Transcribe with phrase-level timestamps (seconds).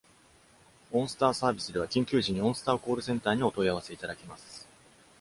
[0.91, 4.67] OnStar サービスでは、緊急時に OnStar コールセンターにお問い合わせいただけます。